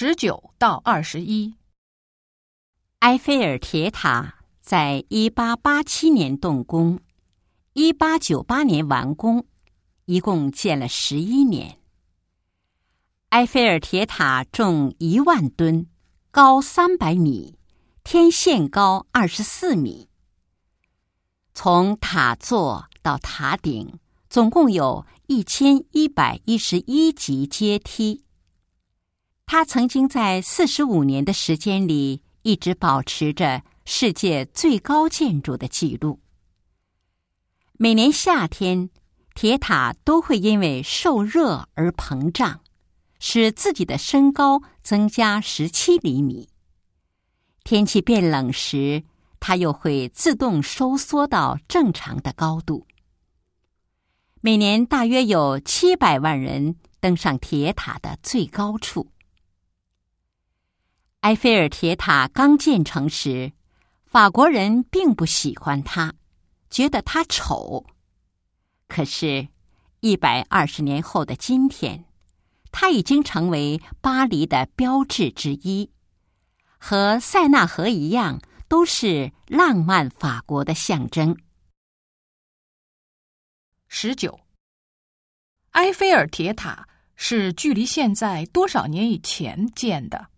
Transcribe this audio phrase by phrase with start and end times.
[0.00, 1.56] 十九到二十一，
[3.00, 7.00] 埃菲尔铁塔在一八八七年动工，
[7.72, 9.44] 一八九八年完工，
[10.04, 11.80] 一共建了十一年。
[13.30, 15.88] 埃菲尔铁塔重一万吨，
[16.30, 17.58] 高三百米，
[18.04, 20.08] 天线高二十四米。
[21.54, 23.98] 从塔座到塔顶，
[24.30, 28.22] 总共有一千一百一十一级阶梯。
[29.50, 36.20] 他曾经在四十五年的时间里一直保持着世界最高建筑的记录。
[37.78, 38.90] 每年夏天，
[39.34, 42.60] 铁塔都会因为受热而膨胀，
[43.20, 46.50] 使自己的身高增加十七厘米。
[47.64, 49.02] 天气变冷时，
[49.40, 52.86] 它又会自动收缩到正常的高度。
[54.42, 59.10] 每年大约有七百万人登上铁塔的最高处。
[61.22, 63.52] 埃菲尔铁塔刚建成时，
[64.06, 66.14] 法国人并不喜欢它，
[66.70, 67.84] 觉得它丑。
[68.86, 69.48] 可是，
[69.98, 72.04] 一百二十年后的今天，
[72.70, 75.90] 它已经成为巴黎的标志之一，
[76.78, 81.36] 和塞纳河一样，都是浪漫法国的象征。
[83.88, 84.38] 十九，
[85.70, 90.28] 埃菲尔铁塔是距离现在多少年以前建的？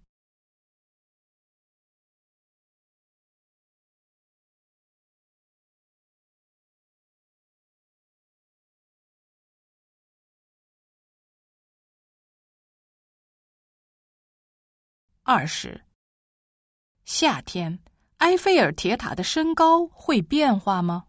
[15.33, 15.81] 二十。
[17.05, 17.78] 夏天，
[18.17, 21.06] 埃菲尔铁塔的身高会变化吗？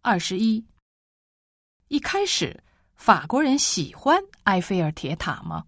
[0.00, 0.66] 二十一。
[1.88, 2.64] 一开始，
[2.94, 5.66] 法国人喜欢埃菲尔铁塔吗？